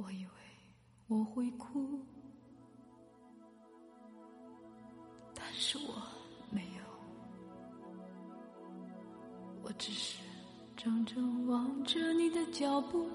[0.00, 0.30] 我以为
[1.08, 1.98] 我会哭，
[5.34, 5.94] 但是我
[6.52, 6.84] 没有，
[9.64, 10.18] 我只是
[10.76, 13.08] 怔怔望着你的脚步，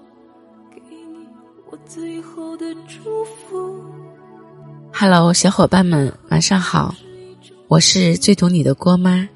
[0.70, 1.26] 给你
[1.70, 3.82] 我最后的祝福。
[4.92, 6.94] Hello，小伙伴们，晚上好，
[7.66, 9.26] 我是最懂你的郭妈，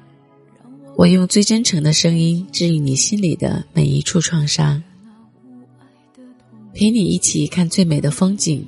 [0.95, 4.83] 我用最真诚的声音治愈你心里的每一处创伤。
[6.79, 8.65] 陪你一起看最美的风景，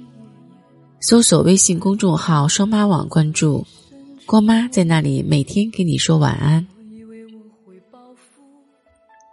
[0.99, 3.65] 搜索微信公众号“双妈网”，关注
[4.25, 6.67] 郭妈，在那里每天给你说晚安。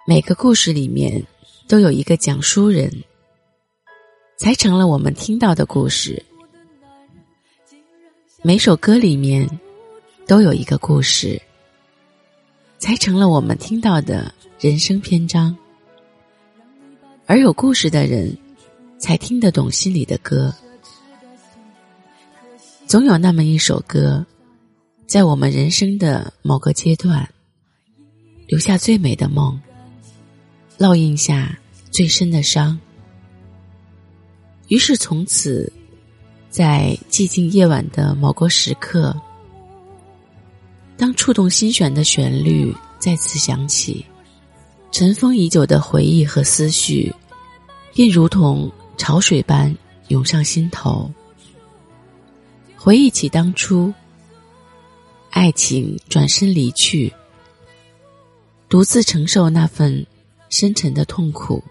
[0.06, 1.20] 每个故事里面
[1.66, 2.88] 都有一个讲书人，
[4.36, 6.24] 才成了我们听到的故事。
[8.42, 9.44] 每首歌里面
[10.24, 11.42] 都有一个故事，
[12.78, 15.56] 才成了我们听到的人生篇章。
[17.26, 18.38] 而有故事的人。
[18.98, 20.52] 才听得懂心里的歌。
[22.86, 24.24] 总有那么一首歌，
[25.06, 27.28] 在我们人生的某个阶段，
[28.46, 29.60] 留下最美的梦，
[30.78, 31.58] 烙印下
[31.90, 32.78] 最深的伤。
[34.68, 35.70] 于是从此，
[36.50, 39.14] 在寂静夜晚的某个时刻，
[40.96, 44.04] 当触动心弦的旋律再次响起，
[44.90, 47.14] 尘封已久的回忆和思绪，
[47.94, 48.70] 便如同。
[48.98, 49.74] 潮水般
[50.08, 51.10] 涌上心头，
[52.76, 53.94] 回忆起当初，
[55.30, 57.10] 爱情转身离去，
[58.68, 60.04] 独自承受那份
[60.50, 61.62] 深沉的痛苦，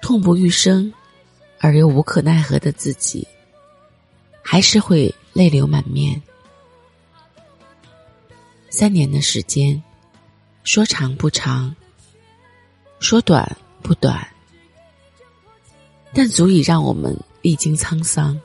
[0.00, 0.92] 痛不欲生
[1.60, 3.28] 而又无可奈何的自己，
[4.42, 6.20] 还是会泪流满面。
[8.70, 9.80] 三年的时间，
[10.64, 11.76] 说长不长，
[13.00, 14.26] 说短不短。
[16.14, 18.38] 但足以让我们历经沧桑，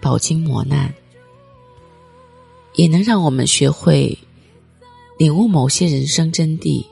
[0.00, 0.92] 饱经磨难，
[2.74, 4.16] 也能让我们学会
[5.18, 6.84] 领悟某些人生真谛。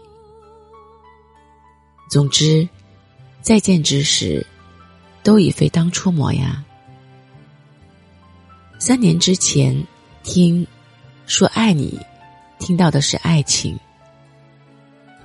[2.11, 2.69] 总之，
[3.41, 4.47] 再见之时，
[5.23, 6.63] 都已非当初模样。
[8.79, 9.85] 三年之前，
[10.23, 10.67] 听
[11.27, 11.99] 说爱你，
[12.59, 13.75] 听到的是爱情；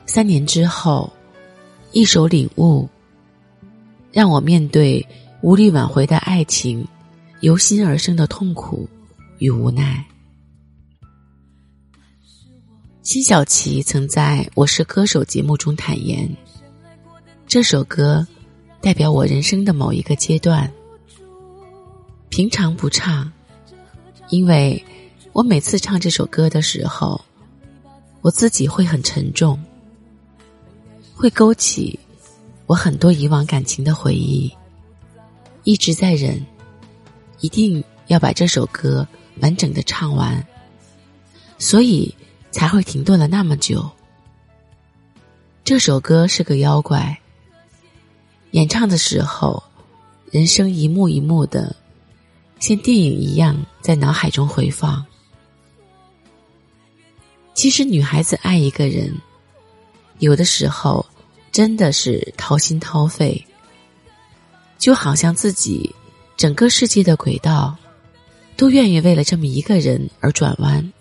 [0.06, 1.12] 三年之后，
[1.92, 2.88] 一首领悟。
[4.12, 5.06] 让我面对
[5.42, 6.88] 无力挽回的爱情，
[7.42, 8.90] 由心而生的痛苦
[9.40, 10.04] 与无奈。
[13.04, 16.30] 辛晓琪曾在《我是歌手》节目中坦言，
[17.46, 18.26] 这首歌
[18.82, 20.72] 代表我人生的某一个阶段。
[22.30, 23.32] 平常不唱，
[24.30, 24.84] 因为
[25.32, 27.24] 我每次唱这首歌的时候，
[28.22, 29.58] 我自己会很沉重，
[31.14, 31.98] 会勾起。
[32.68, 34.54] 我很多以往感情的回忆，
[35.64, 36.46] 一直在忍，
[37.40, 39.08] 一定要把这首歌
[39.40, 40.46] 完整的唱完，
[41.58, 42.14] 所以
[42.52, 43.90] 才会停顿了那么久。
[45.64, 47.18] 这首歌是个妖怪，
[48.52, 49.64] 演唱的时候，
[50.30, 51.74] 人生一幕一幕的，
[52.60, 55.06] 像电影一样在脑海中回放。
[57.54, 59.16] 其实，女孩子爱一个人，
[60.20, 61.06] 有的时候。
[61.58, 63.44] 真的是掏心掏肺，
[64.78, 65.92] 就好像自己
[66.36, 67.76] 整个世界的轨道
[68.56, 70.94] 都愿意为了这么一个人而转弯，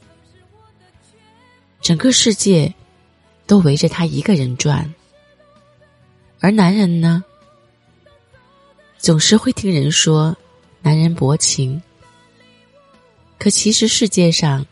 [1.83, 2.73] 整个世界
[3.47, 4.95] 都围着他一个人转。
[6.41, 7.23] 而男人呢，
[8.97, 10.35] 总是会听人说
[10.81, 11.83] 男人薄情，
[13.39, 14.65] 可其实世界上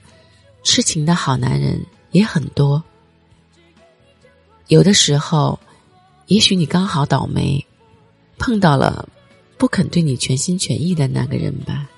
[0.62, 2.82] 痴情的好男人也很多，
[4.68, 5.60] 有的时候。
[6.34, 7.64] 也许你刚好倒霉，
[8.38, 9.08] 碰到了
[9.56, 11.88] 不肯对你全心全意的那个人吧。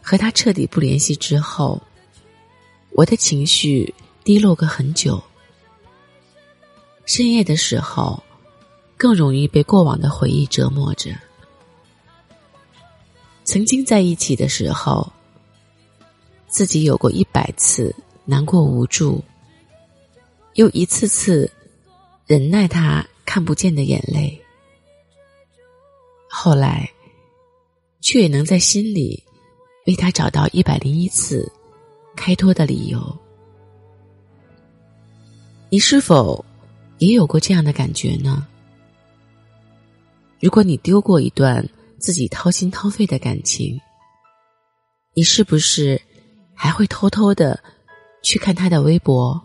[0.00, 1.78] 和他彻底不联系之后，
[2.92, 3.94] 我的情绪
[4.24, 5.22] 低落个很久。
[7.04, 8.22] 深夜的时候，
[8.96, 11.10] 更容易被过往的回忆折磨着。
[13.44, 15.12] 曾经在一起的时候，
[16.48, 17.94] 自己有过一百次
[18.24, 19.22] 难过无助，
[20.54, 21.52] 又一次次。
[22.26, 24.40] 忍耐他看不见的眼泪，
[26.28, 26.90] 后来，
[28.00, 29.22] 却也能在心里
[29.86, 31.50] 为他找到一百零一次
[32.16, 33.18] 开脱的理由。
[35.68, 36.44] 你是否
[36.98, 38.46] 也有过这样的感觉呢？
[40.40, 41.66] 如果你丢过一段
[41.98, 43.80] 自己掏心掏肺的感情，
[45.14, 46.00] 你是不是
[46.54, 47.62] 还会偷偷的
[48.22, 49.42] 去看他的微博，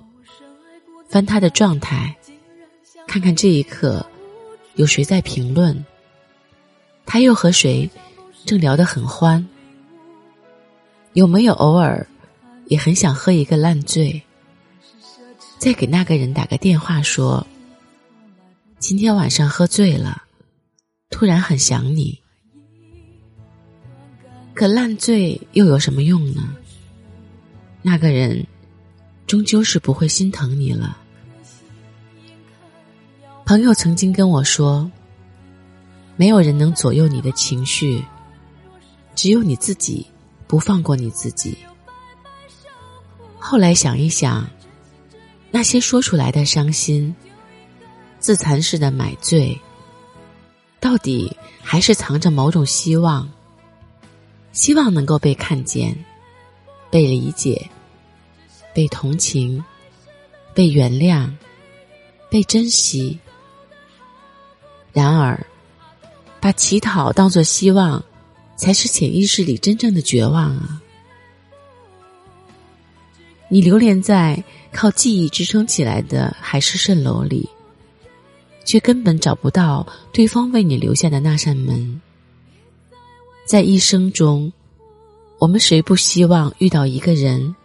[1.09, 2.15] 翻他的状态？
[3.17, 4.05] 看看这一刻，
[4.75, 5.83] 有谁在评论，
[7.03, 7.89] 他又和谁
[8.45, 9.43] 正聊得很欢。
[11.13, 12.05] 有没有偶尔
[12.67, 14.21] 也很想喝一个烂醉，
[15.57, 17.47] 再给那个人打个电话说
[18.77, 20.21] ：“今天晚上喝醉了，
[21.09, 22.19] 突然很想你。”
[24.53, 26.55] 可烂醉又有什么用呢？
[27.81, 28.45] 那个人
[29.25, 30.99] 终究是不会心疼你了。
[33.47, 34.91] 朋友曾经跟我说
[36.17, 38.03] ：“没有人能左右你的情绪，
[39.15, 40.05] 只有你自己。”
[40.47, 41.57] 不放过你自己。
[43.37, 44.49] 后来想一想，
[45.51, 47.13] 那些说出来的伤心、
[48.17, 49.59] 自残式的买醉，
[50.79, 53.29] 到底还是藏着某种希望，
[54.53, 55.93] 希望能够被看见、
[56.89, 57.69] 被理解、
[58.73, 59.61] 被同情、
[60.53, 61.29] 被原谅、
[62.29, 63.19] 被珍惜。
[64.97, 65.45] 然而，
[66.41, 68.03] 把乞讨当作希望。
[68.59, 70.81] 才是潜意识里真正的绝望啊！
[73.49, 77.47] 你流连在靠记忆支撑起来的海市蜃楼里，
[78.65, 82.01] 却根本找不到对方为你留下的那扇门。
[83.45, 84.51] 在一生中，
[85.37, 87.55] 我们谁不希望遇到一个人，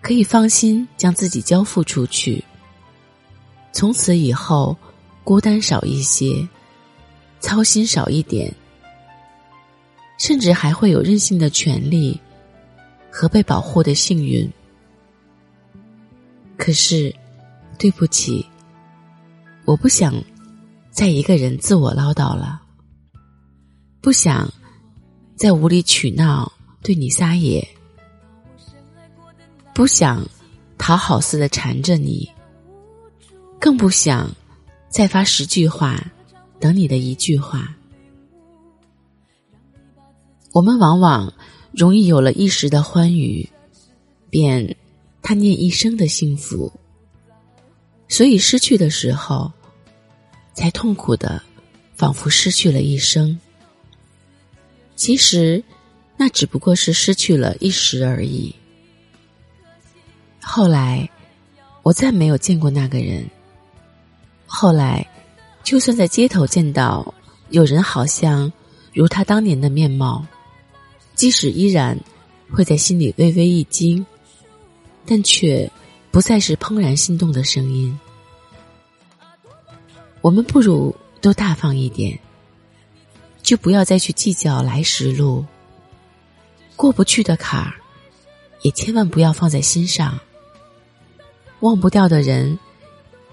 [0.00, 2.42] 可以放心将自己交付出去，
[3.72, 4.76] 从此以后
[5.22, 6.48] 孤单少一些，
[7.42, 8.50] 操心少一点。
[10.18, 12.20] 甚至还会有任性的权利
[13.10, 14.48] 和被保护的幸运。
[16.56, 17.12] 可是，
[17.76, 18.46] 对不起，
[19.64, 20.14] 我不想
[20.92, 22.62] 再一个人自我唠叨了，
[24.00, 24.48] 不想
[25.34, 26.52] 再无理取闹
[26.84, 27.66] 对你撒野，
[29.74, 30.24] 不想
[30.78, 32.30] 讨好似的缠着你，
[33.58, 34.30] 更不想
[34.88, 36.00] 再发十句话
[36.62, 37.76] 等你的一句话。
[40.52, 41.34] 我们往往
[41.72, 43.48] 容易有了一时的欢愉，
[44.30, 44.76] 便
[45.22, 46.72] 贪念一生的幸福，
[48.06, 49.50] 所以失去的时候，
[50.54, 51.42] 才痛苦的，
[51.96, 53.36] 仿佛失去了一生。
[54.94, 55.64] 其实，
[56.16, 58.54] 那只不过是失去了一时而已。
[60.40, 61.10] 后来，
[61.82, 63.28] 我再没有见过那个人。
[64.46, 65.04] 后来，
[65.62, 67.14] 就算在街头见到
[67.50, 68.52] 有人，好像
[68.92, 70.24] 如他当年的面貌。
[71.14, 71.96] 即使依然
[72.50, 74.04] 会在心里微微一惊，
[75.04, 75.70] 但却
[76.10, 77.96] 不再是怦然心动的声音。
[80.22, 82.18] 我们不如都大方一点，
[83.42, 85.44] 就不要再去计较来时路。
[86.76, 87.74] 过不去的坎儿，
[88.62, 90.18] 也千万不要放在心上。
[91.60, 92.58] 忘不掉的人，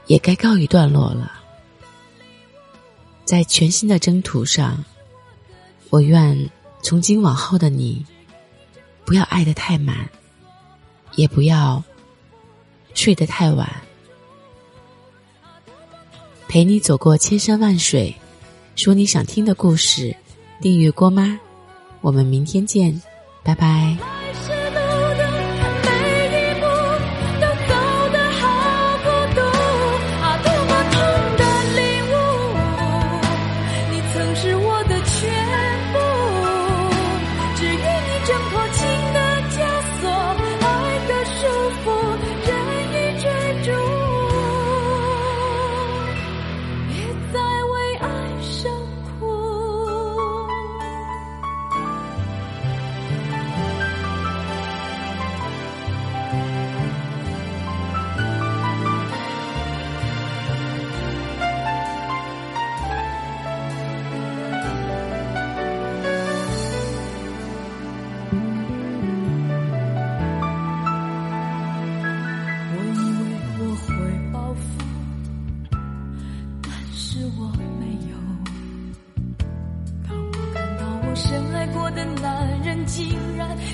[0.07, 1.38] 也该告一段落了。
[3.29, 4.83] 在全新的征途上，
[5.91, 6.49] 我愿。
[6.81, 8.03] 从今往后的你，
[9.05, 10.09] 不要爱得太满，
[11.15, 11.83] 也不要
[12.95, 13.69] 睡得太晚。
[16.47, 18.15] 陪你走过千山万水，
[18.75, 20.15] 说你想听的故事。
[20.59, 21.39] 订阅郭妈，
[22.01, 22.99] 我们明天见，
[23.43, 24.18] 拜拜。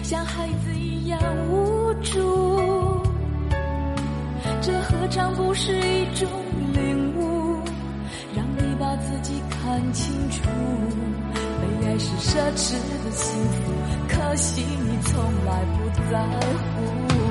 [0.08, 1.20] 像孩子一样
[1.50, 3.02] 无助，
[4.62, 6.30] 这何尝不是一种
[6.74, 7.60] 领悟？
[8.36, 10.44] 让你把自己看清楚，
[11.34, 13.74] 被爱是奢侈的幸福，
[14.08, 16.22] 可惜你从来不在
[16.76, 17.25] 乎。